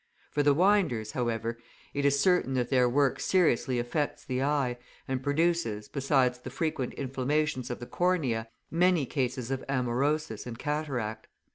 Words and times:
For 0.31 0.41
the 0.41 0.55
winders, 0.55 1.11
however, 1.11 1.59
it 1.93 2.05
is 2.05 2.19
certain 2.19 2.55
that 2.55 2.71
their 2.71 2.89
work 2.89 3.19
seriously 3.19 3.77
affects 3.77 4.25
the 4.25 4.41
eye, 4.41 4.79
and 5.07 5.21
produces, 5.21 5.87
besides 5.87 6.39
the 6.39 6.49
frequent 6.49 6.95
inflammations 6.95 7.69
of 7.69 7.79
the 7.79 7.85
cornea, 7.85 8.47
many 8.71 9.05
cases 9.05 9.51
of 9.51 9.63
amaurosis 9.69 10.47
and 10.47 10.57
cataract. 10.57 11.27